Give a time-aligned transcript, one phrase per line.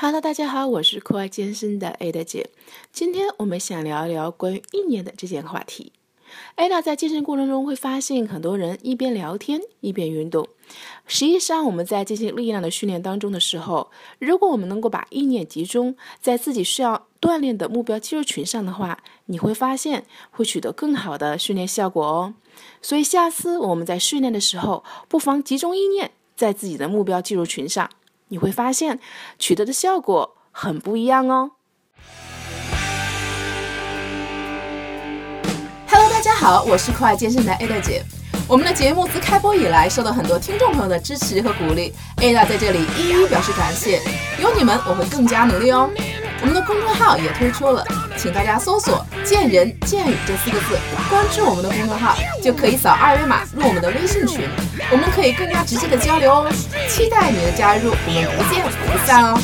[0.00, 2.50] Hello，大家好，我是酷爱健身的 Ada 姐。
[2.92, 5.92] 今天我们想聊一聊关于意念的这件话题。
[6.56, 10.46] Ada 在健身过程中会发现，很多人一边聊天一边运动。
[11.08, 13.90] 实际上，我们在进行力量的训练当中的时候，
[14.20, 22.34] 如果我们能够把意念集中在自己需要锻炼的目标肌肉群上的话，你会发现会取得更好的训练效果哦。
[22.80, 27.90] 所以，下次我们在训练的时候，不妨集中意念在自己的目标肌肉群上。
[28.28, 28.98] 你会发现
[29.38, 31.52] 取得的效果很不一样哦。
[35.88, 38.02] Hello，大家好，我是酷爱健身的 Ada 姐。
[38.46, 44.00] 我们的节目自开播以来，受到很多听众朋友的支持和鼓励，Ada 在这里一一表示感谢。
[44.40, 45.90] 有你们，我会更加努力哦。
[46.40, 47.84] 我们的公众号也推出了，
[48.16, 50.78] 请大家搜索“见人见语”这四个字，
[51.10, 54.48] 关注我们的公众号，就可以扫二维码入我们的微信群，
[54.90, 56.50] 我们可以更加直接的交流哦。
[56.88, 59.38] 期待你的加入，我们不见不散哦。